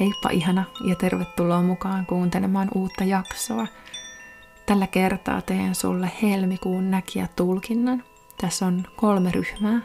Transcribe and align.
Heippa 0.00 0.30
ihana 0.30 0.64
ja 0.84 0.94
tervetuloa 0.94 1.62
mukaan 1.62 2.06
kuuntelemaan 2.06 2.68
uutta 2.74 3.04
jaksoa. 3.04 3.66
Tällä 4.66 4.86
kertaa 4.86 5.42
teen 5.42 5.74
sulle 5.74 6.10
helmikuun 6.22 6.90
näkijä 6.90 7.28
tulkinnan. 7.36 8.04
Tässä 8.40 8.66
on 8.66 8.84
kolme 8.96 9.30
ryhmää. 9.30 9.80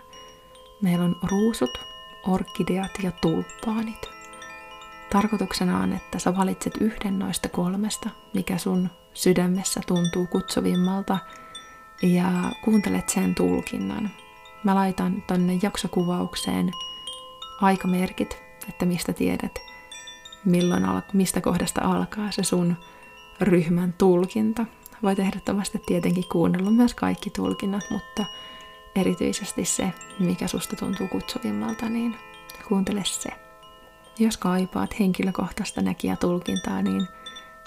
Meillä 0.82 1.06
on 1.06 1.16
ruusut, 1.32 1.80
orkideat 2.28 2.92
ja 3.04 3.12
tulppaanit. 3.12 4.10
Tarkoituksena 5.10 5.80
on, 5.80 5.94
että 5.94 6.20
sä 6.20 6.38
valitset 6.38 6.78
yhden 6.82 7.20
noista 7.20 7.50
kolmesta, 7.50 8.10
mikä 8.34 8.58
sun 8.58 8.90
sydämessä 9.14 9.82
tuntuu 9.88 10.28
kutsuvimmalta, 10.28 11.18
ja 12.02 12.32
kuuntelet 12.64 13.10
sen 13.10 13.36
tulkinnan. 13.36 14.10
Mä 14.64 14.76
laitan 14.76 15.24
tonne 15.28 15.60
jaksokuvaukseen 15.62 16.72
aikamerkit, 17.62 18.44
että 18.70 18.86
mistä 18.86 19.14
tiedät, 19.14 19.69
milloin 20.46 20.86
al- 20.86 21.02
mistä 21.14 21.42
kohdasta 21.42 21.82
alkaa 21.84 22.32
se 22.32 22.44
sun 22.44 22.76
ryhmän 23.42 23.94
tulkinta. 23.98 24.66
Voit 25.04 25.20
ehdottomasti 25.20 25.82
tietenkin 25.86 26.30
kuunnella 26.32 26.72
myös 26.72 26.94
kaikki 26.94 27.30
tulkinnat, 27.30 27.84
mutta 27.92 28.26
erityisesti 28.96 29.66
se, 29.66 29.94
mikä 30.20 30.48
susta 30.48 30.76
tuntuu 30.76 31.08
kutsuvimmalta, 31.08 31.90
niin 31.90 32.16
kuuntele 32.68 33.02
se. 33.06 33.30
Jos 34.20 34.38
kaipaat 34.38 35.00
henkilökohtaista 35.00 35.82
tulkintaa, 36.20 36.82
niin 36.82 37.08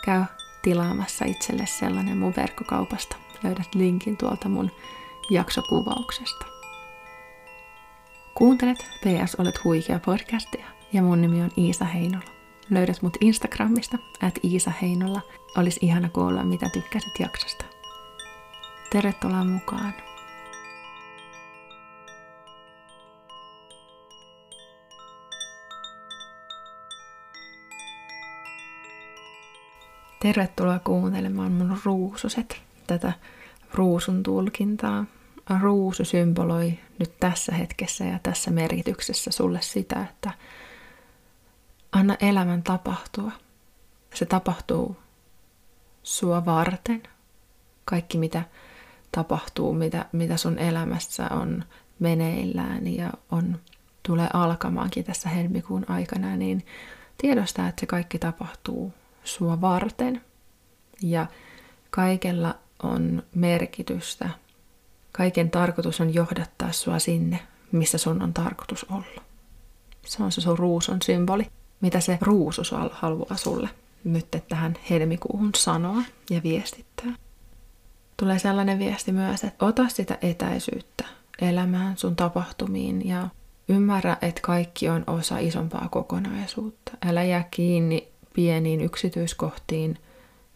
käy 0.04 0.22
tilaamassa 0.62 1.24
itselle 1.24 1.66
sellainen 1.66 2.18
mun 2.18 2.34
verkkokaupasta. 2.36 3.16
Löydät 3.42 3.74
linkin 3.74 4.16
tuolta 4.16 4.48
mun 4.48 4.70
jaksokuvauksesta. 5.30 6.46
Kuuntelet 8.34 8.78
PS 8.78 9.34
Olet 9.38 9.64
huikea 9.64 9.98
podcastia 9.98 10.66
ja 10.92 11.02
mun 11.02 11.20
nimi 11.20 11.42
on 11.42 11.50
Iisa 11.58 11.84
Heinola. 11.84 12.31
Löydät 12.72 13.02
mut 13.02 13.16
Instagramista, 13.20 13.98
at 14.22 14.34
Iisa 14.44 14.72
Heinola. 14.82 15.20
Olisi 15.56 15.80
ihana 15.83 16.08
kuulla, 16.08 16.44
mitä 16.44 16.69
tykkäsit 16.69 17.20
jaksosta. 17.20 17.64
Tervetuloa 18.91 19.44
mukaan. 19.44 19.94
Tervetuloa 30.20 30.78
kuuntelemaan 30.78 31.52
mun 31.52 31.78
ruususet, 31.84 32.62
tätä 32.86 33.12
ruusun 33.75 34.22
tulkintaa. 34.22 35.04
Ruusu 35.60 36.04
symboloi 36.04 36.78
nyt 36.98 37.12
tässä 37.20 37.54
hetkessä 37.54 38.04
ja 38.04 38.19
tässä 38.22 38.50
merkityksessä 38.50 39.30
sulle 39.30 39.58
sitä, 39.62 40.06
että 40.10 40.30
anna 41.92 42.16
elämän 42.20 42.62
tapahtua. 42.62 43.32
Se 44.14 44.26
tapahtuu 44.26 44.96
sua 46.02 46.44
varten. 46.44 47.02
Kaikki 47.84 48.18
mitä 48.18 48.42
tapahtuu, 49.12 49.74
mitä, 49.74 50.06
mitä 50.12 50.36
sun 50.36 50.58
elämässä 50.58 51.28
on 51.30 51.64
meneillään 51.98 52.86
ja 52.86 53.10
on, 53.30 53.60
tulee 54.02 54.28
alkamaankin 54.32 55.04
tässä 55.04 55.28
helmikuun 55.28 55.90
aikana, 55.90 56.36
niin 56.36 56.66
tiedostaa, 57.18 57.68
että 57.68 57.80
se 57.80 57.86
kaikki 57.86 58.18
tapahtuu 58.18 58.94
sua 59.24 59.60
varten. 59.60 60.24
Ja 61.02 61.26
kaikella 61.90 62.54
on 62.82 63.22
merkitystä. 63.34 64.28
Kaiken 65.12 65.50
tarkoitus 65.50 66.00
on 66.00 66.14
johdattaa 66.14 66.72
sua 66.72 66.98
sinne, 66.98 67.38
missä 67.72 67.98
sun 67.98 68.22
on 68.22 68.34
tarkoitus 68.34 68.84
olla. 68.84 69.22
Se 70.06 70.22
on 70.22 70.32
se 70.32 70.40
sun 70.40 70.58
ruusun 70.58 71.02
symboli. 71.02 71.46
Mitä 71.83 72.00
se 72.00 72.19
ruusu 72.20 72.62
haluaa 72.91 73.36
sulle 73.36 73.69
nyt 74.05 74.27
tähän 74.48 74.77
helmikuuhun 74.91 75.50
sanoa 75.56 76.02
ja 76.30 76.42
viestittää. 76.42 77.14
Tulee 78.16 78.38
sellainen 78.38 78.78
viesti 78.78 79.12
myös, 79.12 79.44
että 79.44 79.64
ota 79.64 79.88
sitä 79.88 80.19
etäisyyttä 80.22 81.04
elämään, 81.41 81.97
sun 81.97 82.16
tapahtumiin 82.16 83.09
ja 83.09 83.28
ymmärrä, 83.69 84.16
että 84.22 84.41
kaikki 84.41 84.88
on 84.88 85.04
osa 85.06 85.38
isompaa 85.38 85.88
kokonaisuutta. 85.91 86.93
Älä 87.06 87.22
jää 87.22 87.44
kiinni 87.50 88.09
pieniin 88.34 88.81
yksityiskohtiin, 88.81 89.99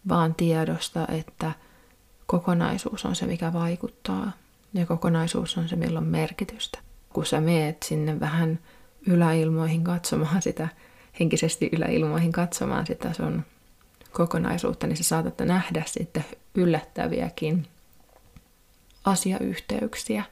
vaan 0.09 0.35
tiedosta, 0.35 1.07
että 1.09 1.53
kokonaisuus 2.27 3.05
on 3.05 3.17
se, 3.17 3.27
mikä 3.27 3.53
vaikuttaa. 3.53 4.33
Ja 4.75 4.87
kokonaisuus 4.87 5.59
on 5.59 5.69
se, 5.69 5.77
millä 5.77 5.99
on 5.99 6.07
merkitystä. 6.07 6.79
Kun 7.13 7.27
sä 7.27 7.41
meet 7.41 7.83
sinne 7.83 8.21
vähän 8.21 8.59
yläilmoihin 9.07 9.85
katsomaan 9.85 10.43
sitä, 10.43 10.69
henkisesti 11.21 11.71
yläilmoihin 11.73 12.33
katsomaan 12.33 12.87
sitä 12.87 13.13
sun 13.13 13.45
kokonaisuutta, 14.13 14.87
niin 14.87 14.97
sä 14.97 15.05
saatat 15.05 15.39
nähdä 15.39 15.83
sitten 15.87 16.25
yllättäviäkin 16.55 17.67
asiayhteyksiä. 19.05 20.25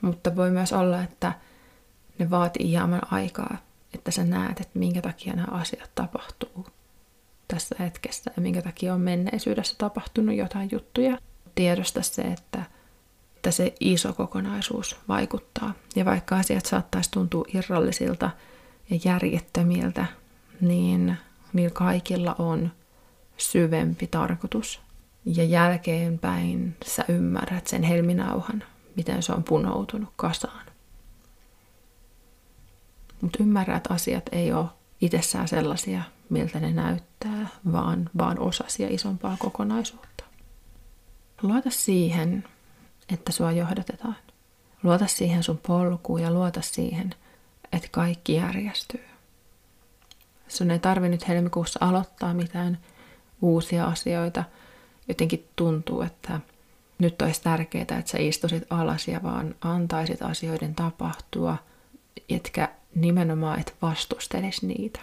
Mutta 0.00 0.36
voi 0.36 0.50
myös 0.50 0.72
olla, 0.72 1.02
että 1.02 1.32
ne 2.18 2.30
vaatii 2.30 2.68
hieman 2.68 3.12
aikaa 3.12 3.56
että 3.96 4.10
sä 4.10 4.24
näet, 4.24 4.60
että 4.60 4.78
minkä 4.78 5.02
takia 5.02 5.34
nämä 5.34 5.48
asiat 5.50 5.90
tapahtuu 5.94 6.66
tässä 7.48 7.76
hetkessä 7.78 8.30
ja 8.36 8.42
minkä 8.42 8.62
takia 8.62 8.94
on 8.94 9.00
menneisyydessä 9.00 9.74
tapahtunut 9.78 10.36
jotain 10.36 10.68
juttuja. 10.72 11.18
Tiedosta 11.54 12.02
se, 12.02 12.22
että, 12.22 12.62
että 13.36 13.50
se 13.50 13.74
iso 13.80 14.12
kokonaisuus 14.12 14.96
vaikuttaa. 15.08 15.74
Ja 15.96 16.04
vaikka 16.04 16.36
asiat 16.36 16.66
saattaisi 16.66 17.10
tuntua 17.10 17.44
irrallisilta 17.54 18.30
ja 18.90 18.98
järjettömiltä, 19.04 20.06
niin 20.60 21.16
niillä 21.52 21.70
kaikilla 21.74 22.36
on 22.38 22.72
syvempi 23.36 24.06
tarkoitus. 24.06 24.80
Ja 25.24 25.44
jälkeenpäin 25.44 26.76
sä 26.84 27.04
ymmärrät 27.08 27.66
sen 27.66 27.82
helminauhan, 27.82 28.62
miten 28.96 29.22
se 29.22 29.32
on 29.32 29.44
punoutunut 29.44 30.12
kasaan. 30.16 30.66
Mutta 33.20 33.38
ymmärrä, 33.42 33.76
että 33.76 33.94
asiat 33.94 34.22
ei 34.32 34.52
ole 34.52 34.66
itsessään 35.00 35.48
sellaisia, 35.48 36.02
miltä 36.30 36.60
ne 36.60 36.72
näyttää, 36.72 37.48
vaan, 37.72 38.10
vaan 38.18 38.38
osasia 38.38 38.88
isompaa 38.90 39.36
kokonaisuutta. 39.38 40.24
Luota 41.42 41.70
siihen, 41.70 42.44
että 43.08 43.32
sua 43.32 43.52
johdatetaan. 43.52 44.16
Luota 44.82 45.06
siihen 45.06 45.42
sun 45.42 45.60
polkuun 45.66 46.22
ja 46.22 46.30
luota 46.30 46.62
siihen, 46.62 47.14
että 47.72 47.88
kaikki 47.90 48.34
järjestyy. 48.34 49.04
Sun 50.48 50.70
ei 50.70 50.78
tarvi 50.78 51.08
nyt 51.08 51.28
helmikuussa 51.28 51.78
aloittaa 51.82 52.34
mitään 52.34 52.78
uusia 53.42 53.84
asioita. 53.84 54.44
Jotenkin 55.08 55.48
tuntuu, 55.56 56.02
että 56.02 56.40
nyt 56.98 57.22
olisi 57.22 57.42
tärkeää, 57.42 57.82
että 57.82 58.10
sä 58.10 58.18
istusit 58.18 58.62
alas 58.70 59.08
ja 59.08 59.22
vaan 59.22 59.54
antaisit 59.60 60.22
asioiden 60.22 60.74
tapahtua, 60.74 61.56
etkä 62.28 62.68
nimenomaan 62.94 63.60
et 63.60 63.76
vastustelisi 63.82 64.66
niitä. 64.66 65.00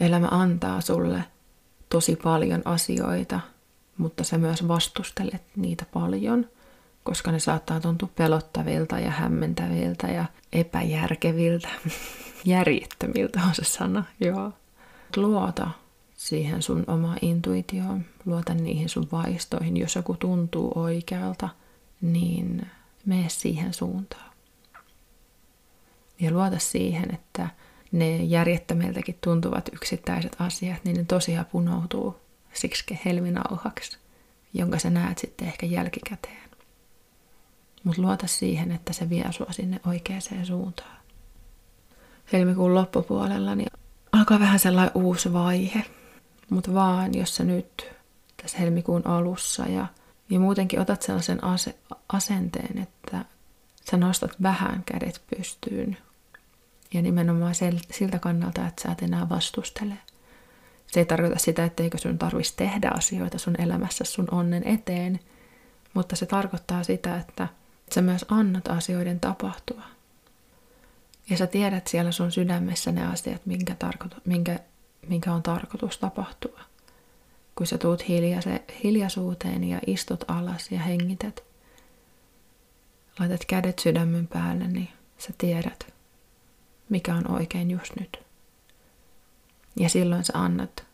Elämä 0.00 0.28
antaa 0.30 0.80
sulle 0.80 1.24
tosi 1.88 2.16
paljon 2.16 2.62
asioita, 2.64 3.40
mutta 3.98 4.24
sä 4.24 4.38
myös 4.38 4.68
vastustelet 4.68 5.42
niitä 5.56 5.84
paljon, 5.92 6.48
koska 7.04 7.32
ne 7.32 7.38
saattaa 7.38 7.80
tuntua 7.80 8.08
pelottavilta 8.16 8.98
ja 8.98 9.10
hämmentäviltä 9.10 10.06
ja 10.06 10.24
epäjärkeviltä. 10.52 11.68
Järjettömiltä 12.44 13.40
on 13.48 13.54
se 13.54 13.64
sana, 13.64 14.04
joo. 14.20 14.52
Luota 15.16 15.70
siihen 16.14 16.62
sun 16.62 16.84
oma 16.86 17.16
intuitioon, 17.22 18.04
luota 18.24 18.54
niihin 18.54 18.88
sun 18.88 19.08
vaistoihin. 19.12 19.76
Jos 19.76 19.96
joku 19.96 20.14
tuntuu 20.14 20.72
oikealta, 20.74 21.48
niin 22.00 22.66
mene 23.06 23.28
siihen 23.28 23.74
suuntaan 23.74 24.30
ja 26.20 26.30
luota 26.30 26.58
siihen, 26.58 27.14
että 27.14 27.48
ne 27.92 28.16
järjettömiltäkin 28.16 29.18
tuntuvat 29.20 29.68
yksittäiset 29.72 30.36
asiat, 30.38 30.84
niin 30.84 30.96
ne 30.96 31.04
tosiaan 31.04 31.46
punoutuu 31.46 32.16
siksi 32.52 33.00
helminauhaksi, 33.04 33.98
jonka 34.54 34.78
sä 34.78 34.90
näet 34.90 35.18
sitten 35.18 35.48
ehkä 35.48 35.66
jälkikäteen. 35.66 36.49
Mutta 37.84 38.02
luota 38.02 38.26
siihen, 38.26 38.72
että 38.72 38.92
se 38.92 39.10
vie 39.10 39.32
sua 39.32 39.46
sinne 39.50 39.80
oikeaan 39.86 40.22
suuntaan. 40.42 40.96
Helmikuun 42.32 42.74
loppupuolella 42.74 43.54
niin 43.54 43.70
alkaa 44.12 44.40
vähän 44.40 44.58
sellainen 44.58 44.92
uusi 44.94 45.32
vaihe, 45.32 45.84
mutta 46.50 46.74
vaan 46.74 47.14
jos 47.14 47.36
sä 47.36 47.44
nyt 47.44 47.90
tässä 48.42 48.58
helmikuun 48.58 49.06
alussa 49.06 49.66
ja, 49.66 49.86
ja 50.30 50.40
muutenkin 50.40 50.80
otat 50.80 51.02
sellaisen 51.02 51.44
ase, 51.44 51.74
asenteen, 52.12 52.78
että 52.78 53.24
sä 53.90 53.96
nostat 53.96 54.42
vähän 54.42 54.82
kädet 54.86 55.22
pystyyn 55.36 55.96
ja 56.94 57.02
nimenomaan 57.02 57.54
siltä 57.90 58.18
kannalta, 58.18 58.66
että 58.66 58.82
sä 58.82 58.92
et 58.92 59.02
enää 59.02 59.28
vastustele. 59.28 59.94
Se 60.86 61.00
ei 61.00 61.06
tarkoita 61.06 61.38
sitä, 61.38 61.64
etteikö 61.64 61.98
sun 61.98 62.18
tarvitsisi 62.18 62.56
tehdä 62.56 62.90
asioita 62.96 63.38
sun 63.38 63.60
elämässä 63.60 64.04
sun 64.04 64.28
onnen 64.30 64.66
eteen, 64.66 65.20
mutta 65.94 66.16
se 66.16 66.26
tarkoittaa 66.26 66.82
sitä, 66.82 67.16
että 67.16 67.48
sä 67.92 68.02
myös 68.02 68.24
annat 68.28 68.68
asioiden 68.68 69.20
tapahtua. 69.20 69.82
Ja 71.30 71.36
sä 71.36 71.46
tiedät 71.46 71.86
siellä 71.86 72.12
sun 72.12 72.32
sydämessä 72.32 72.92
ne 72.92 73.06
asiat, 73.06 73.46
minkä, 73.46 73.74
tarkoitu, 73.74 74.16
minkä, 74.24 74.58
minkä 75.08 75.32
on 75.32 75.42
tarkoitus 75.42 75.98
tapahtua. 75.98 76.60
Kun 77.54 77.66
sä 77.66 77.78
tuut 77.78 78.08
hiljaise, 78.08 78.62
hiljaisuuteen 78.84 79.64
ja 79.64 79.80
istut 79.86 80.24
alas 80.28 80.70
ja 80.70 80.80
hengität, 80.80 81.44
laitat 83.18 83.44
kädet 83.44 83.78
sydämen 83.78 84.26
päälle, 84.26 84.68
niin 84.68 84.88
sä 85.18 85.30
tiedät, 85.38 85.92
mikä 86.88 87.14
on 87.14 87.30
oikein 87.30 87.70
just 87.70 87.96
nyt. 88.00 88.18
Ja 89.76 89.88
silloin 89.88 90.24
sä 90.24 90.32
annat 90.34 90.84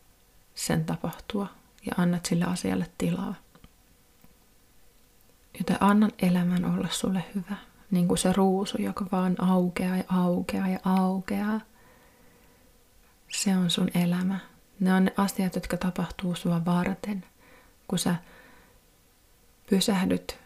sen 0.55 0.85
tapahtua 0.85 1.47
ja 1.85 1.91
annat 1.97 2.25
sille 2.25 2.45
asialle 2.45 2.87
tilaa. 2.97 3.35
Joten 5.57 5.77
annan 5.79 6.11
elämän 6.21 6.65
olla 6.65 6.87
sulle 6.91 7.23
hyvä, 7.35 7.55
niin 7.91 8.07
kuin 8.07 8.17
se 8.17 8.33
ruusu, 8.33 8.81
joka 8.81 9.05
vaan 9.11 9.35
aukeaa 9.41 9.97
ja 9.97 10.03
aukeaa 10.07 10.67
ja 10.67 10.79
aukeaa. 10.83 11.61
Se 13.29 13.57
on 13.57 13.69
sun 13.69 13.89
elämä. 14.03 14.39
Ne 14.79 14.93
on 14.93 15.05
ne 15.05 15.13
asiat, 15.17 15.55
jotka 15.55 15.77
tapahtuu 15.77 16.35
sua 16.35 16.65
varten, 16.65 17.25
kun 17.87 17.99
sä 17.99 18.15
pysähdyt 19.69 20.39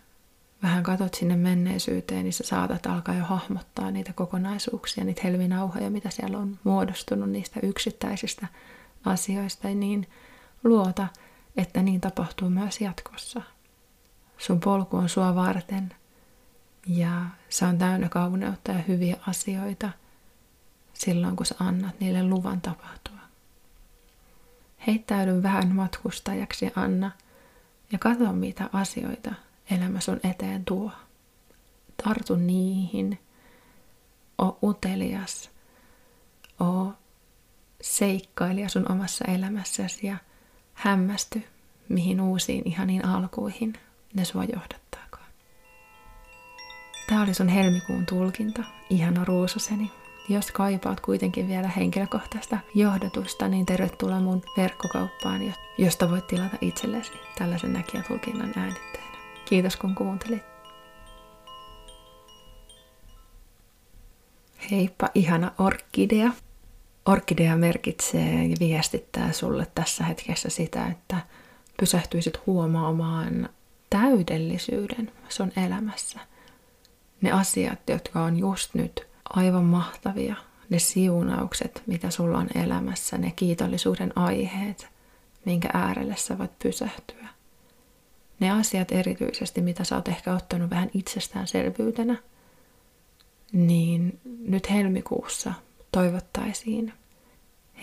vähän 0.63 0.83
katot 0.83 1.13
sinne 1.13 1.35
menneisyyteen, 1.35 2.23
niin 2.23 2.33
sä 2.33 2.43
saatat 2.43 2.85
alkaa 2.85 3.15
jo 3.15 3.23
hahmottaa 3.23 3.91
niitä 3.91 4.13
kokonaisuuksia, 4.13 5.03
niitä 5.03 5.21
helminauhoja, 5.23 5.89
mitä 5.89 6.09
siellä 6.09 6.37
on 6.37 6.59
muodostunut 6.63 7.29
niistä 7.29 7.59
yksittäisistä 7.63 8.47
asioista, 9.05 9.67
niin 9.67 10.07
luota, 10.63 11.07
että 11.57 11.81
niin 11.81 12.01
tapahtuu 12.01 12.49
myös 12.49 12.81
jatkossa. 12.81 13.41
Sun 14.41 14.59
polku 14.59 14.97
on 14.97 15.09
sua 15.09 15.35
varten 15.35 15.95
ja 16.87 17.25
se 17.49 17.65
on 17.65 17.77
täynnä 17.77 18.09
kauneutta 18.09 18.71
ja 18.71 18.77
hyviä 18.87 19.17
asioita 19.27 19.89
silloin, 20.93 21.35
kun 21.35 21.45
sä 21.45 21.55
annat 21.59 21.99
niille 21.99 22.23
luvan 22.23 22.61
tapahtua. 22.61 23.17
Heittäydyn 24.87 25.43
vähän 25.43 25.75
matkustajaksi, 25.75 26.71
Anna, 26.75 27.11
ja 27.91 27.99
katso 27.99 28.33
mitä 28.33 28.69
asioita 28.73 29.33
elämä 29.71 29.99
sun 29.99 30.19
eteen 30.23 30.65
tuo. 30.65 30.91
Tartu 32.03 32.35
niihin. 32.35 33.19
O 34.41 34.57
utelias. 34.63 35.49
O 36.61 36.93
seikkailija 37.81 38.69
sun 38.69 38.91
omassa 38.91 39.25
elämässäsi 39.25 40.07
ja 40.07 40.17
hämmästy, 40.73 41.43
mihin 41.89 42.21
uusiin 42.21 42.67
ihaniin 42.67 43.05
alkuihin 43.05 43.73
ne 44.13 44.25
sua 44.25 44.43
johdattaakaan. 44.43 45.27
Tämä 47.07 47.23
oli 47.23 47.33
sun 47.33 47.47
helmikuun 47.47 48.05
tulkinta, 48.05 48.63
ihana 48.89 49.25
ruusoseni. 49.25 49.91
Jos 50.29 50.51
kaipaat 50.51 50.99
kuitenkin 50.99 51.47
vielä 51.47 51.67
henkilökohtaista 51.67 52.57
johdatusta, 52.75 53.47
niin 53.47 53.65
tervetuloa 53.65 54.19
mun 54.19 54.43
verkkokauppaan, 54.57 55.53
josta 55.77 56.11
voit 56.11 56.27
tilata 56.27 56.57
itsellesi 56.61 57.11
tällaisen 57.37 57.73
näkijätulkinnan 57.73 58.53
äänitteen. 58.55 59.03
Kiitos 59.45 59.75
kun 59.75 59.95
kuuntelit. 59.95 60.43
Heippa, 64.71 65.09
ihana 65.15 65.51
orkidea. 65.57 66.31
Orkidea 67.05 67.57
merkitsee 67.57 68.45
ja 68.45 68.55
viestittää 68.59 69.31
sulle 69.31 69.67
tässä 69.75 70.03
hetkessä 70.03 70.49
sitä, 70.49 70.87
että 70.87 71.17
pysähtyisit 71.79 72.45
huomaamaan 72.45 73.49
täydellisyyden 73.91 75.11
sun 75.29 75.51
elämässä. 75.65 76.19
Ne 77.21 77.31
asiat, 77.31 77.79
jotka 77.89 78.23
on 78.23 78.37
just 78.37 78.73
nyt 78.73 79.07
aivan 79.29 79.63
mahtavia, 79.63 80.35
ne 80.69 80.79
siunaukset, 80.79 81.83
mitä 81.87 82.09
sulla 82.09 82.37
on 82.37 82.49
elämässä, 82.55 83.17
ne 83.17 83.31
kiitollisuuden 83.35 84.17
aiheet, 84.17 84.87
minkä 85.45 85.69
äärelle 85.73 86.15
sä 86.15 86.37
voit 86.37 86.59
pysähtyä 86.59 87.21
ne 88.41 88.51
asiat 88.51 88.91
erityisesti, 88.91 89.61
mitä 89.61 89.83
sä 89.83 89.95
oot 89.95 90.07
ehkä 90.07 90.33
ottanut 90.33 90.69
vähän 90.69 90.89
itsestäänselvyytenä, 90.93 92.15
niin 93.53 94.19
nyt 94.47 94.69
helmikuussa 94.69 95.53
toivottaisiin 95.91 96.93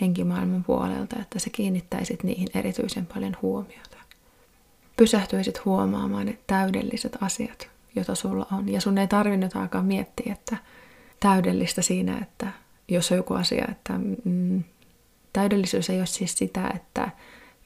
henkimaailman 0.01 0.63
puolelta, 0.63 1.15
että 1.21 1.39
sä 1.39 1.49
kiinnittäisit 1.49 2.23
niihin 2.23 2.47
erityisen 2.53 3.05
paljon 3.05 3.37
huomiota. 3.41 3.97
Pysähtyisit 4.99 5.65
huomaamaan 5.65 6.25
ne 6.25 6.37
täydelliset 6.47 7.17
asiat, 7.21 7.69
joita 7.95 8.15
sulla 8.15 8.47
on. 8.51 8.69
Ja 8.69 8.81
sun 8.81 8.97
ei 8.97 9.07
tarvinnut 9.07 9.55
alkaa 9.55 9.83
miettiä, 9.83 10.33
että 10.33 10.57
täydellistä 11.19 11.81
siinä, 11.81 12.17
että 12.21 12.47
jos 12.87 13.11
on 13.11 13.17
joku 13.17 13.33
asia, 13.33 13.65
että 13.71 13.93
mm, 14.25 14.63
täydellisyys 15.33 15.89
ei 15.89 15.97
ole 15.97 16.05
siis 16.05 16.37
sitä, 16.37 16.71
että 16.75 17.09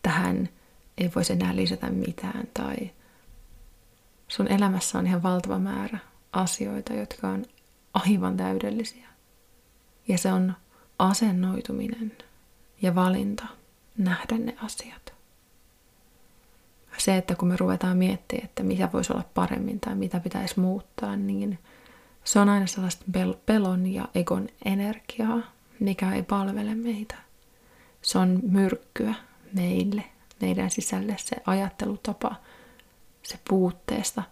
tähän– 0.01 0.49
ei 0.97 1.11
voisi 1.15 1.33
enää 1.33 1.55
lisätä 1.55 1.89
mitään 1.89 2.47
tai 2.53 2.75
sun 4.27 4.47
elämässä 4.47 4.99
on 4.99 5.07
ihan 5.07 5.23
valtava 5.23 5.59
määrä 5.59 5.97
asioita, 6.31 6.93
jotka 6.93 7.27
on 7.27 7.45
aivan 7.93 8.37
täydellisiä. 8.37 9.07
Ja 10.07 10.17
se 10.17 10.33
on 10.33 10.53
asennoituminen 10.99 12.17
ja 12.81 12.95
valinta 12.95 13.45
nähdä 13.97 14.37
ne 14.37 14.55
asiat. 14.61 15.02
Se, 16.97 17.17
että 17.17 17.35
kun 17.35 17.47
me 17.47 17.57
ruvetaan 17.57 17.97
miettimään, 17.97 18.45
että 18.45 18.63
mitä 18.63 18.89
voisi 18.93 19.13
olla 19.13 19.23
paremmin 19.33 19.79
tai 19.79 19.95
mitä 19.95 20.19
pitäisi 20.19 20.59
muuttaa, 20.59 21.15
niin 21.15 21.59
se 22.23 22.39
on 22.39 22.49
aina 22.49 22.67
sellaista 22.67 23.05
pelon 23.45 23.87
ja 23.87 24.07
egon 24.15 24.47
energiaa, 24.65 25.39
mikä 25.79 26.13
ei 26.13 26.23
palvele 26.23 26.75
meitä. 26.75 27.15
Se 28.01 28.19
on 28.19 28.39
myrkkyä 28.43 29.13
meille 29.53 30.03
meidän 30.41 30.69
sisälle 30.69 31.15
se 31.19 31.35
ajattelutapa, 31.45 32.35
se 33.23 33.39
puutteesta, 33.49 34.23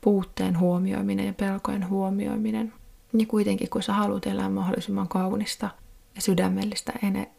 puutteen 0.00 0.58
huomioiminen 0.58 1.26
ja 1.26 1.32
pelkojen 1.32 1.88
huomioiminen. 1.88 2.72
Ja 3.18 3.26
kuitenkin, 3.26 3.70
kun 3.70 3.82
sä 3.82 3.92
haluat 3.92 4.26
elää 4.26 4.48
mahdollisimman 4.48 5.08
kaunista 5.08 5.70
ja 6.14 6.22
sydämellistä 6.22 6.92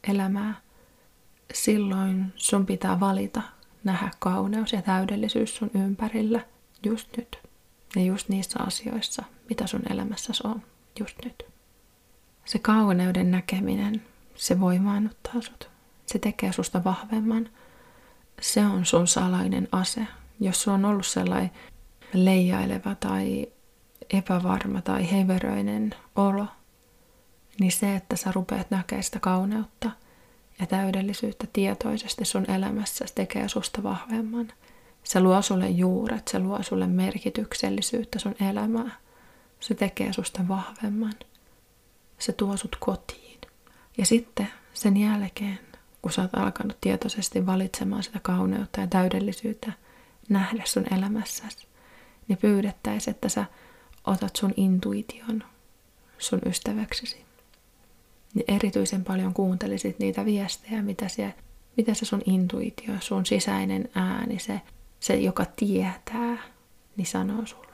elämää, 0.07 0.55
silloin 1.53 2.33
sun 2.35 2.65
pitää 2.65 2.99
valita 2.99 3.41
nähdä 3.83 4.12
kauneus 4.19 4.74
ja 4.74 4.81
täydellisyys 4.81 5.56
sun 5.56 5.71
ympärillä 5.74 6.45
just 6.85 7.18
nyt. 7.18 7.38
Ja 7.95 8.01
just 8.01 8.30
niissä 8.30 8.59
asioissa, 8.59 9.24
mitä 9.50 9.68
sun 9.68 9.91
elämässäsi 9.91 10.47
on 10.47 10.62
just 11.00 11.18
nyt. 11.25 11.45
Se 12.45 12.59
kauneuden 12.59 13.31
näkeminen, 13.31 14.01
se 14.35 14.59
voimaannuttaa 14.59 15.41
sut. 15.41 15.69
Se 16.06 16.19
tekee 16.19 16.53
susta 16.53 16.84
vahvemman– 16.84 17.50
se 18.41 18.65
on 18.65 18.86
sun 18.86 19.07
salainen 19.07 19.67
ase. 19.72 20.07
Jos 20.39 20.62
sulla 20.62 20.75
on 20.75 20.86
ollut 20.86 21.05
sellainen 21.05 21.51
leijaileva 22.13 22.96
tai 22.96 23.48
epävarma 24.13 24.81
tai 24.81 25.12
heveröinen 25.12 25.96
olo, 26.15 26.48
niin 27.60 27.72
se, 27.72 27.96
että 27.96 28.15
sä 28.15 28.31
rupeat 28.31 28.72
näkemään 28.72 29.03
sitä 29.03 29.19
kauneutta 29.19 29.91
ja 30.60 30.65
täydellisyyttä 30.65 31.48
tietoisesti 31.53 32.25
sun 32.25 32.51
elämässä, 32.51 33.05
tekee 33.15 33.50
susta 33.50 33.83
vahvemman. 33.83 34.51
Se 35.03 35.19
luo 35.19 35.41
sulle 35.41 35.69
juuret, 35.69 36.27
se 36.27 36.39
luo 36.39 36.63
sulle 36.63 36.88
merkityksellisyyttä 36.88 38.19
sun 38.19 38.36
elämää. 38.50 38.91
Se 39.60 39.74
tekee 39.74 40.13
susta 40.13 40.48
vahvemman. 40.48 41.13
Se 42.19 42.33
tuo 42.33 42.57
sut 42.57 42.75
kotiin. 42.79 43.39
Ja 43.98 44.05
sitten 44.05 44.48
sen 44.74 44.98
jälkeen 44.98 45.60
kun 46.03 46.12
sä 46.12 46.22
oot 46.22 46.36
alkanut 46.36 46.77
tietoisesti 46.81 47.45
valitsemaan 47.45 48.03
sitä 48.03 48.19
kauneutta 48.22 48.81
ja 48.81 48.88
täydellisyyttä 48.88 49.72
nähdä 50.29 50.63
sun 50.65 50.86
elämässäsi, 50.98 51.67
niin 52.27 52.38
pyydettäisiin, 52.38 53.13
että 53.15 53.29
sä 53.29 53.45
otat 54.07 54.36
sun 54.36 54.53
intuition 54.57 55.43
sun 56.17 56.39
ystäväksesi. 56.45 57.25
Niin 58.33 58.45
erityisen 58.47 59.03
paljon 59.03 59.33
kuuntelisit 59.33 59.99
niitä 59.99 60.25
viestejä, 60.25 60.81
mitä 60.81 61.07
se, 61.07 61.33
mitä 61.77 61.93
se 61.93 62.05
sun 62.05 62.21
intuitio, 62.25 62.93
sun 62.99 63.25
sisäinen 63.25 63.89
ääni, 63.95 64.39
se, 64.39 64.61
se 64.99 65.15
joka 65.15 65.45
tietää, 65.45 66.37
niin 66.97 67.05
sanoo 67.05 67.45
sulle. 67.45 67.73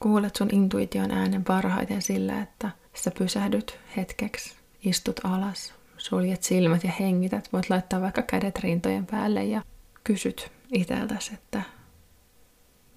Kuulet 0.00 0.36
sun 0.36 0.48
intuition 0.52 1.10
äänen 1.10 1.44
parhaiten 1.44 2.02
sillä, 2.02 2.42
että 2.42 2.70
sä 2.94 3.10
pysähdyt 3.18 3.78
hetkeksi, 3.96 4.54
istut 4.84 5.20
alas, 5.24 5.74
suljet 5.96 6.42
silmät 6.42 6.84
ja 6.84 6.92
hengität, 7.00 7.52
voit 7.52 7.70
laittaa 7.70 8.00
vaikka 8.00 8.22
kädet 8.22 8.58
rintojen 8.58 9.06
päälle 9.06 9.44
ja 9.44 9.62
kysyt 10.04 10.52
itseltäsi, 10.72 11.34
että 11.34 11.62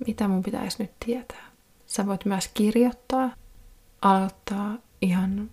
mitä 0.07 0.27
mun 0.27 0.43
pitäisi 0.43 0.83
nyt 0.83 0.91
tietää. 1.05 1.43
Sä 1.87 2.05
voit 2.05 2.25
myös 2.25 2.47
kirjoittaa, 2.47 3.29
aloittaa 4.01 4.77
ihan 5.01 5.49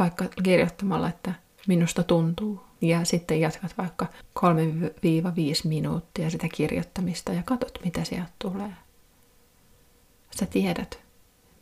vaikka 0.00 0.24
kirjoittamalla, 0.42 1.08
että 1.08 1.34
minusta 1.66 2.02
tuntuu. 2.02 2.60
Ja 2.80 3.04
sitten 3.04 3.40
jatkat 3.40 3.78
vaikka 3.78 4.06
3-5 4.38 4.42
minuuttia 5.64 6.30
sitä 6.30 6.48
kirjoittamista 6.54 7.32
ja 7.32 7.42
katsot, 7.42 7.78
mitä 7.84 8.04
sieltä 8.04 8.30
tulee. 8.38 8.70
Sä 10.40 10.46
tiedät, 10.46 10.98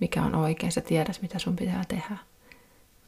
mikä 0.01 0.23
on 0.23 0.35
oikein, 0.35 0.73
sä 0.73 0.81
tiedät, 0.81 1.23
mitä 1.23 1.39
sun 1.39 1.57
pitää 1.57 1.85
tehdä. 1.89 2.17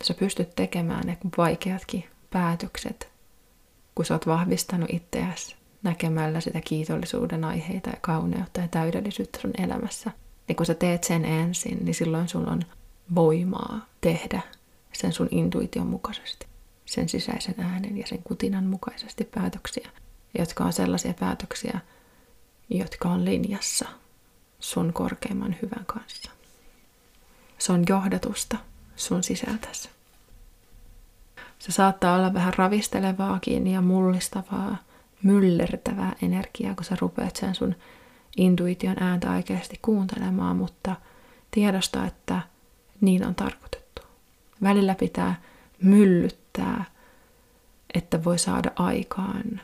Sä 0.05 0.15
pystyt 0.15 0.55
tekemään 0.57 1.07
ne 1.07 1.19
vaikeatkin 1.39 2.05
päätökset, 2.31 3.13
kun 3.95 4.05
sä 4.05 4.15
oot 4.15 4.27
vahvistanut 4.27 4.91
itseäsi 4.93 5.57
näkemällä 5.83 6.41
sitä 6.41 6.61
kiitollisuuden 6.61 7.45
aiheita 7.45 7.91
ja 7.91 7.97
kauneutta 8.01 8.61
ja 8.61 8.69
täydellisyyttä 8.69 9.41
sun 9.41 9.53
elämässä. 9.59 10.11
Ja 10.49 10.55
kun 10.55 10.67
sä 10.67 10.75
teet 10.75 11.05
sen 11.05 11.25
ensin, 11.25 11.79
niin 11.85 11.95
silloin 11.95 12.29
sulla 12.29 12.51
on 12.51 12.63
voimaa 13.15 13.87
tehdä 14.01 14.41
sen 14.93 15.13
sun 15.13 15.29
intuition 15.31 15.87
mukaisesti, 15.87 16.47
sen 16.87 17.09
sisäisen 17.09 17.55
äänen 17.59 17.99
ja 17.99 18.07
sen 18.07 18.23
kutinan 18.23 18.65
mukaisesti 18.65 19.25
päätöksiä, 19.25 19.91
jotka 20.39 20.65
on 20.65 20.73
sellaisia 20.73 21.15
päätöksiä, 21.15 21.81
jotka 22.71 23.09
on 23.09 23.25
linjassa 23.25 23.89
sun 24.61 24.93
korkeimman 24.93 25.57
hyvän 25.63 25.87
kanssa. 25.87 26.31
Se 27.59 27.73
on 27.73 27.85
johdatusta 27.89 28.57
sun 28.97 29.23
sisältäsi. 29.23 29.89
Se 31.59 31.73
saattaa 31.73 32.17
olla 32.17 32.35
vähän 32.35 32.55
ravistelevaakin 32.55 33.67
ja 33.67 33.81
mullistavaa, 33.81 34.77
myllertävää 35.23 36.13
energiaa, 36.23 36.75
kun 36.75 36.85
sä 36.85 36.97
rupeat 37.01 37.37
sen 37.37 37.55
sun 37.55 37.75
intuition 38.37 39.03
ääntä 39.03 39.31
oikeasti 39.31 39.79
kuuntelemaan, 39.83 40.57
mutta 40.57 40.97
tiedosta, 41.51 42.07
että 42.07 42.41
niin 43.01 43.27
on 43.27 43.35
tarkoitettu. 43.35 43.80
Välillä 44.63 44.95
pitää 44.95 45.41
myllyttää, 45.83 46.85
että 47.95 48.25
voi 48.25 48.39
saada 48.39 48.71
aikaan 48.77 49.61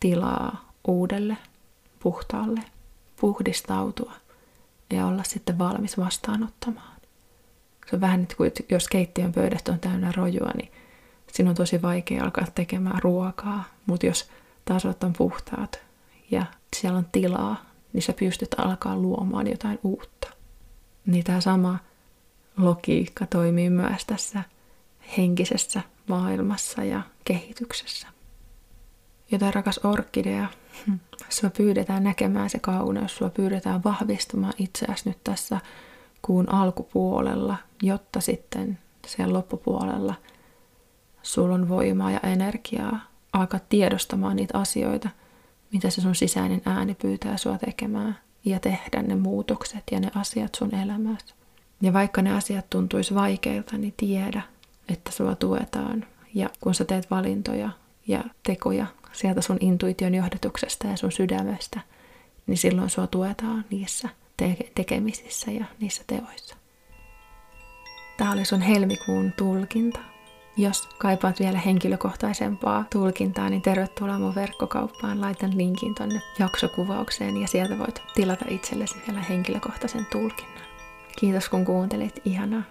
tilaa 0.00 0.72
uudelle, 0.88 1.36
puhtaalle, 1.98 2.60
puhdistautua 3.20 4.12
ja 4.92 5.06
olla 5.06 5.22
sitten 5.22 5.58
valmis 5.58 5.98
vastaanottamaan. 5.98 6.96
Se 7.90 7.96
on 7.96 8.00
vähän 8.00 8.20
niin 8.20 8.36
kuin, 8.36 8.52
jos 8.68 8.88
keittiön 8.88 9.32
pöydästä 9.32 9.72
on 9.72 9.80
täynnä 9.80 10.12
rojua, 10.12 10.50
niin 10.56 10.72
sinun 11.32 11.48
on 11.50 11.56
tosi 11.56 11.82
vaikea 11.82 12.24
alkaa 12.24 12.46
tekemään 12.54 13.02
ruokaa. 13.02 13.64
Mutta 13.86 14.06
jos 14.06 14.30
tasot 14.64 15.04
on 15.04 15.12
puhtaat 15.12 15.80
ja 16.30 16.46
siellä 16.76 16.98
on 16.98 17.06
tilaa, 17.12 17.64
niin 17.92 18.02
sä 18.02 18.12
pystyt 18.12 18.54
alkaa 18.58 18.96
luomaan 18.96 19.46
jotain 19.46 19.78
uutta. 19.82 20.28
Niin 21.06 21.24
tämä 21.24 21.40
sama 21.40 21.78
logiikka 22.56 23.26
toimii 23.26 23.70
myös 23.70 24.04
tässä 24.06 24.42
henkisessä 25.18 25.82
maailmassa 26.08 26.84
ja 26.84 27.02
kehityksessä. 27.24 28.08
Joten 29.30 29.54
rakas 29.54 29.80
orkidea, 29.84 30.48
sua 31.28 31.50
pyydetään 31.50 32.04
näkemään 32.04 32.50
se 32.50 32.58
kauneus, 32.58 33.16
sua 33.16 33.30
pyydetään 33.30 33.84
vahvistamaan 33.84 34.52
itseäsi 34.58 35.08
nyt 35.08 35.18
tässä 35.24 35.60
kuun 36.22 36.52
alkupuolella, 36.52 37.56
jotta 37.82 38.20
sitten 38.20 38.78
siellä 39.06 39.34
loppupuolella 39.34 40.14
sulla 41.22 41.54
on 41.54 41.68
voimaa 41.68 42.10
ja 42.10 42.20
energiaa 42.22 43.00
alkaa 43.32 43.60
tiedostamaan 43.68 44.36
niitä 44.36 44.58
asioita, 44.58 45.08
mitä 45.72 45.90
se 45.90 46.00
sun 46.00 46.14
sisäinen 46.14 46.62
ääni 46.64 46.94
pyytää 46.94 47.36
sua 47.36 47.58
tekemään 47.58 48.18
ja 48.44 48.60
tehdä 48.60 49.02
ne 49.02 49.14
muutokset 49.14 49.82
ja 49.90 50.00
ne 50.00 50.10
asiat 50.14 50.54
sun 50.54 50.74
elämässä. 50.74 51.34
Ja 51.82 51.92
vaikka 51.92 52.22
ne 52.22 52.36
asiat 52.36 52.70
tuntuisi 52.70 53.14
vaikeilta, 53.14 53.78
niin 53.78 53.94
tiedä, 53.96 54.42
että 54.88 55.10
sua 55.12 55.34
tuetaan. 55.34 56.04
Ja 56.34 56.50
kun 56.60 56.74
sä 56.74 56.84
teet 56.84 57.10
valintoja 57.10 57.70
ja 58.06 58.24
tekoja 58.42 58.86
sieltä 59.12 59.40
sun 59.40 59.56
intuition 59.60 60.14
johdatuksesta 60.14 60.86
ja 60.86 60.96
sun 60.96 61.12
sydämestä, 61.12 61.80
niin 62.46 62.58
silloin 62.58 62.90
sua 62.90 63.06
tuetaan 63.06 63.64
niissä 63.70 64.08
te- 64.36 64.70
tekemisissä 64.74 65.50
ja 65.50 65.64
niissä 65.80 66.02
teoissa. 66.06 66.56
Tämä 68.16 68.32
oli 68.32 68.44
sun 68.44 68.60
helmikuun 68.60 69.32
tulkinta. 69.32 70.00
Jos 70.56 70.88
kaipaat 70.98 71.40
vielä 71.40 71.58
henkilökohtaisempaa 71.58 72.84
tulkintaa, 72.92 73.50
niin 73.50 73.62
tervetuloa 73.62 74.18
mun 74.18 74.34
verkkokauppaan. 74.34 75.20
Laitan 75.20 75.58
linkin 75.58 75.94
tonne 75.94 76.22
jaksokuvaukseen 76.38 77.36
ja 77.36 77.48
sieltä 77.48 77.78
voit 77.78 78.02
tilata 78.14 78.44
itsellesi 78.48 78.94
vielä 79.06 79.20
henkilökohtaisen 79.20 80.06
tulkinnan. 80.12 80.65
Kiitos 81.16 81.48
kun 81.48 81.64
kuuntelit. 81.64 82.20
Ihanaa. 82.24 82.62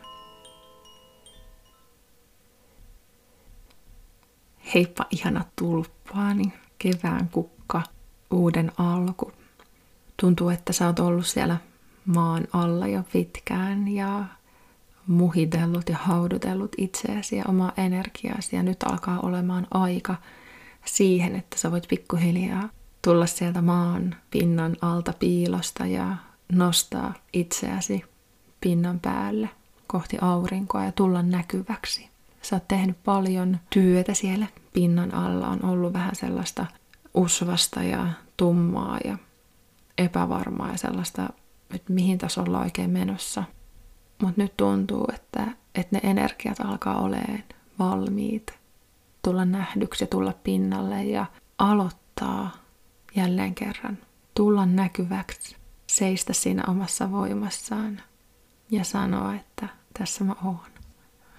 Heippa 4.74 5.06
ihana 5.12 5.46
tulppaani, 5.56 6.54
kevään 6.78 7.30
kukka, 7.30 7.84
uuden 8.32 8.72
alku. 8.78 9.32
Tuntuu, 10.22 10.50
että 10.50 10.74
sä 10.74 10.88
oot 10.88 11.00
ollut 11.00 11.28
siellä 11.28 11.58
maan 12.06 12.48
alla 12.54 12.88
jo 12.88 13.04
pitkään 13.14 13.88
ja 13.88 14.26
muhitellut 15.08 15.90
ja 15.90 15.98
haudutellut 15.98 16.72
itseäsi 16.78 17.38
ja 17.38 17.44
omaa 17.48 17.74
energiaasi 17.78 18.56
ja 18.56 18.64
nyt 18.64 18.84
alkaa 18.84 19.20
olemaan 19.20 19.68
aika 19.72 20.16
siihen, 20.86 21.36
että 21.36 21.58
sä 21.58 21.72
voit 21.72 21.88
pikkuhiljaa 21.88 22.70
tulla 23.02 23.26
sieltä 23.26 23.62
maan 23.62 24.16
pinnan 24.32 24.76
alta 24.82 25.14
piilosta 25.20 25.86
ja 25.86 26.16
nostaa 26.52 27.14
itseäsi 27.34 28.04
pinnan 28.66 29.00
päälle 29.00 29.50
kohti 29.88 30.18
aurinkoa 30.22 30.84
ja 30.84 30.92
tulla 30.92 31.22
näkyväksi. 31.22 32.10
Sä 32.42 32.56
oot 32.56 32.68
tehnyt 32.68 33.04
paljon 33.04 33.58
työtä 33.70 34.14
siellä 34.14 34.48
pinnan 34.74 35.14
alla, 35.14 35.48
on 35.48 35.66
ollut 35.66 35.94
vähän 35.94 36.16
sellaista 36.16 36.66
usvasta 37.14 37.84
ja 37.84 38.08
tummaa 38.38 38.98
ja 39.06 39.18
epävarmaa 39.98 40.72
ja 40.72 40.78
sellaista, 40.78 41.30
että 41.74 41.94
mihin 41.94 42.18
tässä 42.18 42.42
ollaan 42.42 42.64
oikein 42.64 42.90
menossa. 42.90 43.44
Mutta 44.22 44.42
nyt 44.42 44.58
tuntuu, 44.58 45.08
että, 45.14 45.48
että 45.76 45.96
ne 45.96 46.10
energiat 46.10 46.60
alkaa 46.60 47.02
olemaan 47.02 47.44
valmiit 47.80 48.54
tulla 49.22 49.46
nähdyksi 49.46 50.04
ja 50.04 50.08
tulla 50.08 50.34
pinnalle 50.44 51.04
ja 51.04 51.26
aloittaa 51.58 52.52
jälleen 53.16 53.56
kerran. 53.56 53.98
Tulla 54.36 54.66
näkyväksi, 54.66 55.56
seistä 55.88 56.34
siinä 56.34 56.64
omassa 56.68 57.12
voimassaan 57.12 58.02
ja 58.72 58.84
sanoa, 58.84 59.36
että 59.36 59.68
tässä 60.00 60.24
mä 60.24 60.36
oon. 60.46 60.58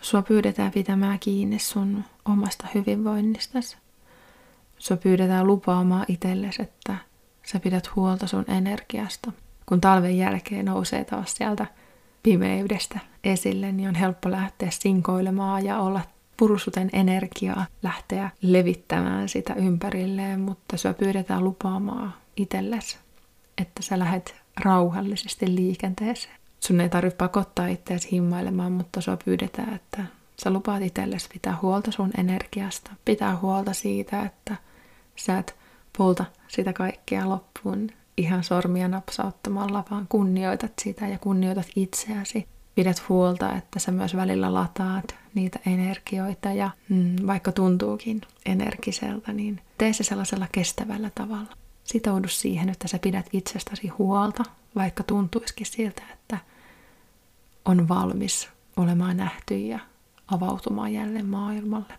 Sua 0.00 0.22
pyydetään 0.22 0.72
pitämään 0.72 1.18
kiinni 1.18 1.58
sun 1.58 2.04
omasta 2.24 2.66
hyvinvoinnistasi. 2.74 3.76
Sua 4.78 4.96
pyydetään 4.96 5.46
lupaamaan 5.46 6.04
itsellesi, 6.08 6.62
että 6.62 6.96
sä 7.46 7.60
pidät 7.60 7.96
huolta 7.96 8.26
sun 8.26 8.44
energiasta. 8.48 9.32
Kun 9.66 9.80
talven 9.80 10.18
jälkeen 10.18 10.64
nousee 10.64 11.04
taas 11.04 11.34
sieltä 11.34 11.66
pimeydestä 12.22 12.98
esille, 13.24 13.72
niin 13.72 13.88
on 13.88 13.94
helppo 13.94 14.30
lähteä 14.30 14.70
sinkoilemaan 14.70 15.64
ja 15.64 15.78
olla 15.78 16.00
pursuten 16.36 16.90
energiaa, 16.92 17.66
lähteä 17.82 18.30
levittämään 18.42 19.28
sitä 19.28 19.54
ympärilleen, 19.54 20.40
mutta 20.40 20.76
sua 20.76 20.92
pyydetään 20.92 21.44
lupaamaan 21.44 22.14
itsellesi, 22.36 22.98
että 23.58 23.82
sä 23.82 23.98
lähdet 23.98 24.34
rauhallisesti 24.64 25.54
liikenteeseen. 25.54 26.36
Sun 26.66 26.80
ei 26.80 26.88
tarvitse 26.88 27.16
pakottaa 27.16 27.66
itseäsi 27.66 28.10
himmailemaan, 28.12 28.72
mutta 28.72 29.00
sua 29.00 29.16
pyydetään, 29.24 29.74
että 29.74 30.04
sä 30.42 30.50
lupaat 30.50 30.82
itsellesi 30.82 31.28
pitää 31.32 31.58
huolta 31.62 31.92
sun 31.92 32.10
energiasta, 32.18 32.90
pitää 33.04 33.36
huolta 33.36 33.72
siitä, 33.72 34.22
että 34.22 34.56
sä 35.16 35.38
et 35.38 35.56
polta 35.98 36.24
sitä 36.48 36.72
kaikkea 36.72 37.28
loppuun 37.28 37.90
ihan 38.16 38.44
sormia 38.44 38.88
napsauttamalla, 38.88 39.84
vaan 39.90 40.06
kunnioitat 40.08 40.72
sitä 40.82 41.08
ja 41.08 41.18
kunnioitat 41.18 41.66
itseäsi. 41.76 42.46
Pidät 42.74 43.08
huolta, 43.08 43.52
että 43.52 43.78
sä 43.78 43.92
myös 43.92 44.16
välillä 44.16 44.54
lataat 44.54 45.14
niitä 45.34 45.58
energioita 45.66 46.52
ja 46.52 46.70
mm, 46.88 47.16
vaikka 47.26 47.52
tuntuukin 47.52 48.20
energiseltä, 48.46 49.32
niin 49.32 49.60
tee 49.78 49.92
se 49.92 50.04
sellaisella 50.04 50.46
kestävällä 50.52 51.10
tavalla. 51.14 51.56
Sitoudu 51.84 52.28
siihen, 52.28 52.68
että 52.68 52.88
sä 52.88 52.98
pidät 52.98 53.26
itsestäsi 53.32 53.88
huolta, 53.88 54.44
vaikka 54.74 55.02
tuntuisikin 55.02 55.66
siltä, 55.66 56.02
että 56.12 56.38
on 57.66 57.88
valmis 57.88 58.48
olemaan 58.76 59.16
nähty 59.16 59.56
ja 59.58 59.78
avautumaan 60.28 60.92
jälleen 60.92 61.26
maailmalle. 61.26 61.98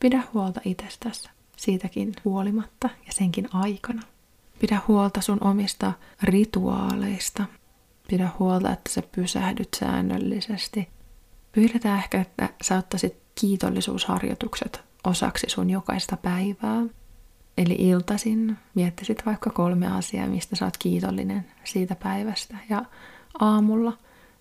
Pidä 0.00 0.22
huolta 0.34 0.60
itsestäsi 0.64 1.28
siitäkin 1.56 2.12
huolimatta 2.24 2.88
ja 3.06 3.12
senkin 3.12 3.48
aikana. 3.52 4.02
Pidä 4.60 4.80
huolta 4.88 5.20
sun 5.20 5.38
omista 5.40 5.92
rituaaleista. 6.22 7.44
Pidä 8.08 8.30
huolta, 8.38 8.72
että 8.72 8.90
sä 8.92 9.02
pysähdyt 9.16 9.68
säännöllisesti. 9.78 10.88
Pyydetään 11.52 11.98
ehkä, 11.98 12.20
että 12.20 12.48
sä 12.62 12.78
ottaisit 12.78 13.16
kiitollisuusharjoitukset 13.34 14.84
osaksi 15.04 15.46
sun 15.50 15.70
jokaista 15.70 16.16
päivää. 16.16 16.82
Eli 17.58 17.76
iltasin 17.78 18.56
miettisit 18.74 19.26
vaikka 19.26 19.50
kolme 19.50 19.86
asiaa, 19.86 20.26
mistä 20.26 20.56
sä 20.56 20.64
oot 20.64 20.76
kiitollinen 20.76 21.46
siitä 21.64 21.94
päivästä. 21.94 22.56
Ja 22.70 22.84
aamulla 23.40 23.92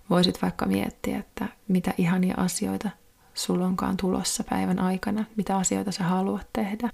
voisit 0.10 0.41
vaikka 0.41 0.65
miettiä, 0.65 1.19
että 1.19 1.48
mitä 1.67 1.93
ihania 1.98 2.33
asioita 2.38 2.89
sulla 3.33 3.65
onkaan 3.65 3.98
tulossa 3.98 4.43
päivän 4.50 4.79
aikana, 4.79 5.25
mitä 5.36 5.57
asioita 5.57 5.91
sä 5.91 6.03
haluat 6.03 6.48
tehdä 6.53 6.89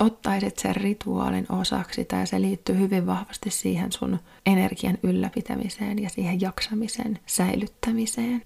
ottaisit 0.00 0.58
sen 0.58 0.76
rituaalin 0.76 1.46
osaksi, 1.48 2.04
tai 2.04 2.26
se 2.26 2.40
liittyy 2.40 2.78
hyvin 2.78 3.06
vahvasti 3.06 3.50
siihen 3.50 3.92
sun 3.92 4.18
energian 4.46 4.98
ylläpitämiseen 5.02 6.02
ja 6.02 6.10
siihen 6.10 6.40
jaksamisen 6.40 7.18
säilyttämiseen. 7.26 8.42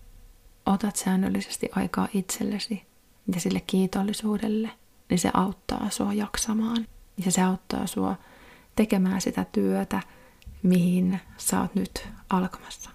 otat 0.67 0.97
säännöllisesti 0.97 1.69
aikaa 1.77 2.09
itsellesi 2.15 2.83
ja 3.35 3.41
sille 3.41 3.61
kiitollisuudelle, 3.67 4.71
niin 5.11 5.19
se 5.19 5.31
auttaa 5.35 5.91
sua 5.91 6.13
jaksamaan. 6.13 6.87
Ja 7.25 7.33
se 7.33 7.43
auttaa 7.43 7.87
sua 7.87 8.17
tekemään 8.77 9.21
sitä 9.21 9.47
työtä, 9.53 10.01
mihin 10.63 11.21
sä 11.37 11.61
oot 11.61 11.75
nyt 11.75 12.09
alkamassa. 12.31 12.91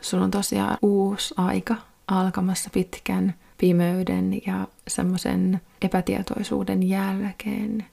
Sulla 0.00 0.24
on 0.24 0.30
tosiaan 0.30 0.78
uusi 0.82 1.34
aika 1.36 1.74
alkamassa 2.08 2.70
pitkän 2.72 3.34
pimeyden 3.58 4.40
ja 4.46 4.68
semmoisen 4.88 5.60
epätietoisuuden 5.82 6.88
jälkeen, 6.88 7.86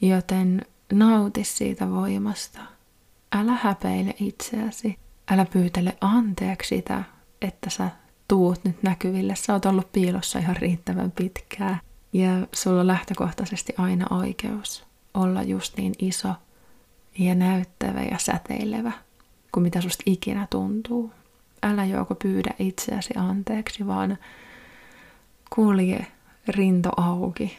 joten 0.00 0.62
nauti 0.92 1.44
siitä 1.44 1.90
voimasta. 1.90 2.60
Älä 3.32 3.52
häpeile 3.52 4.14
itseäsi. 4.20 4.98
Älä 5.30 5.44
pyytele 5.44 5.96
anteeksi 6.00 6.76
sitä, 6.76 7.04
että 7.42 7.70
sä 7.70 7.90
tuut 8.28 8.64
nyt 8.64 8.82
näkyville. 8.82 9.34
Sä 9.34 9.52
oot 9.52 9.66
ollut 9.66 9.92
piilossa 9.92 10.38
ihan 10.38 10.56
riittävän 10.56 11.10
pitkää. 11.10 11.78
Ja 12.12 12.30
sulla 12.52 12.80
on 12.80 12.86
lähtökohtaisesti 12.86 13.74
aina 13.78 14.06
oikeus 14.10 14.84
olla 15.14 15.42
just 15.42 15.76
niin 15.76 15.94
iso 15.98 16.28
ja 17.18 17.34
näyttävä 17.34 18.02
ja 18.02 18.18
säteilevä 18.18 18.92
kuin 19.52 19.62
mitä 19.62 19.80
susta 19.80 20.02
ikinä 20.06 20.46
tuntuu. 20.50 21.12
Älä 21.62 21.84
joko 21.84 22.14
pyydä 22.14 22.54
itseäsi 22.58 23.14
anteeksi, 23.16 23.86
vaan 23.86 24.18
kulje 25.50 26.06
rinto 26.48 26.90
auki 26.96 27.58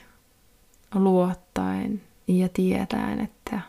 luottaen 0.96 2.02
ja 2.28 2.50
tietäen, 2.50 3.20
että 3.20 3.62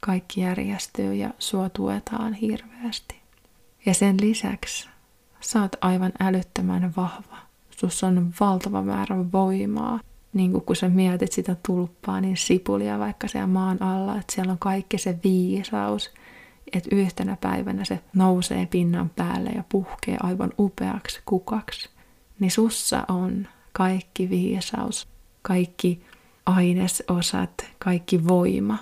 kaikki 0.00 0.40
järjestyy 0.40 1.14
ja 1.14 1.30
sua 1.38 1.68
tuetaan 1.68 2.34
hirveästi. 2.34 3.14
Ja 3.86 3.94
sen 3.94 4.16
lisäksi 4.20 4.88
sä 5.40 5.62
oot 5.62 5.76
aivan 5.80 6.12
älyttömän 6.20 6.92
vahva. 6.96 7.36
Sus 7.70 8.04
on 8.04 8.32
valtava 8.40 8.82
määrä 8.82 9.16
voimaa. 9.32 10.00
Niin 10.32 10.52
kuin 10.52 10.64
kun 10.64 10.76
sä 10.76 10.88
mietit 10.88 11.32
sitä 11.32 11.56
tulppaa, 11.66 12.20
niin 12.20 12.36
sipulia 12.36 12.98
vaikka 12.98 13.28
siellä 13.28 13.46
maan 13.46 13.82
alla, 13.82 14.16
että 14.16 14.34
siellä 14.34 14.52
on 14.52 14.58
kaikki 14.58 14.98
se 14.98 15.18
viisaus, 15.24 16.10
että 16.72 16.96
yhtenä 16.96 17.36
päivänä 17.40 17.84
se 17.84 18.00
nousee 18.14 18.66
pinnan 18.66 19.10
päälle 19.10 19.50
ja 19.50 19.64
puhkee 19.68 20.16
aivan 20.22 20.52
upeaksi 20.58 21.20
kukaksi. 21.26 21.88
Niin 22.40 22.50
sussa 22.50 23.04
on 23.08 23.48
kaikki 23.72 24.30
viisaus, 24.30 25.08
kaikki 25.42 26.02
ainesosat, 26.46 27.70
kaikki 27.78 28.28
voima, 28.28 28.78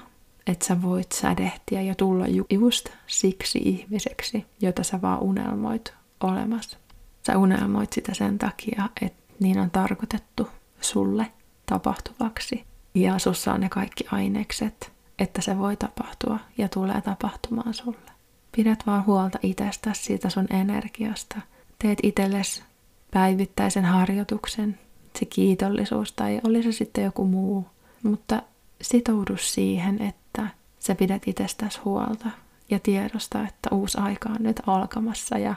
että 0.46 0.66
sä 0.66 0.82
voit 0.82 1.12
sädehtiä 1.12 1.82
ja 1.82 1.94
tulla 1.94 2.24
just 2.50 2.88
siksi 3.06 3.58
ihmiseksi, 3.64 4.46
jota 4.60 4.82
sä 4.82 5.02
vaan 5.02 5.20
unelmoit 5.20 5.94
olemassa. 6.20 6.78
Sä 7.26 7.38
unelmoit 7.38 7.92
sitä 7.92 8.14
sen 8.14 8.38
takia, 8.38 8.88
että 9.02 9.22
niin 9.40 9.58
on 9.58 9.70
tarkoitettu 9.70 10.48
sulle 10.80 11.32
tapahtuvaksi. 11.66 12.64
Ja 12.94 13.18
sussa 13.18 13.52
on 13.52 13.60
ne 13.60 13.68
kaikki 13.68 14.04
ainekset, 14.10 14.92
että 15.22 15.40
se 15.40 15.58
voi 15.58 15.76
tapahtua 15.76 16.38
ja 16.58 16.68
tulee 16.68 17.00
tapahtumaan 17.00 17.74
sulle. 17.74 18.12
Pidät 18.56 18.86
vaan 18.86 19.06
huolta 19.06 19.38
itsestäsi, 19.42 20.02
siitä 20.02 20.30
sun 20.30 20.46
energiasta. 20.50 21.40
Teet 21.78 21.98
itsellesi 22.02 22.62
päivittäisen 23.10 23.84
harjoituksen, 23.84 24.78
se 25.18 25.24
kiitollisuus 25.24 26.12
tai 26.12 26.40
oli 26.44 26.62
se 26.62 26.72
sitten 26.72 27.04
joku 27.04 27.24
muu. 27.24 27.66
Mutta 28.02 28.42
sitoudu 28.82 29.36
siihen, 29.36 30.02
että 30.02 30.48
sä 30.78 30.94
pidät 30.94 31.22
itsestäsi 31.26 31.80
huolta 31.84 32.28
ja 32.70 32.78
tiedosta, 32.78 33.42
että 33.42 33.68
uusi 33.72 33.98
aika 33.98 34.28
on 34.28 34.36
nyt 34.40 34.60
alkamassa 34.66 35.38
ja 35.38 35.54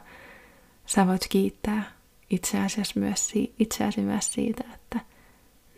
sä 0.85 1.07
voit 1.07 1.27
kiittää 1.29 1.83
itseäsi 2.29 2.81
myös, 2.95 3.33
itseäsi 3.59 4.01
myös 4.01 4.33
siitä, 4.33 4.63
että 4.73 4.99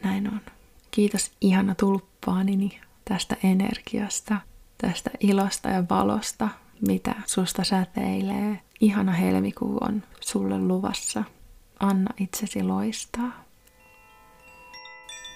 näin 0.04 0.28
on. 0.28 0.42
Kiitos 0.92 1.32
ihana 1.42 1.76
tulppaanini 1.76 2.80
tästä 3.10 3.36
energiasta, 3.44 4.36
tästä 4.78 5.10
ilosta 5.20 5.70
ja 5.70 5.84
valosta, 5.90 6.50
mitä 6.88 7.16
susta 7.26 7.64
säteilee. 7.64 8.60
Ihana 8.80 9.12
helmikuu 9.12 9.78
on 9.82 10.04
sulle 10.22 10.60
luvassa. 10.60 11.24
Anna 11.80 12.14
itsesi 12.20 12.64
loistaa. 12.64 13.32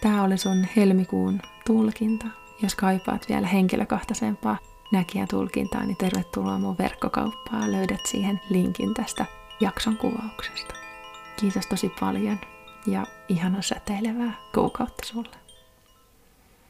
Tämä 0.01 0.23
oli 0.23 0.37
sun 0.37 0.67
helmikuun 0.75 1.41
tulkinta. 1.65 2.25
Jos 2.63 2.75
kaipaat 2.75 3.25
vielä 3.29 3.47
henkilökohtaisempaa 3.47 4.57
näkijätulkintaa, 4.91 5.83
niin 5.83 5.97
tervetuloa 5.97 6.59
mun 6.59 6.77
verkkokauppaan. 6.77 7.71
Löydät 7.71 8.05
siihen 8.05 8.41
linkin 8.49 8.93
tästä 8.93 9.25
jakson 9.59 9.97
kuvauksesta. 9.97 10.73
Kiitos 11.39 11.67
tosi 11.67 11.91
paljon 11.99 12.39
ja 12.87 13.05
ihana 13.29 13.61
säteilevää 13.61 14.33
kuukautta 14.53 15.07
sulle. 15.07 15.41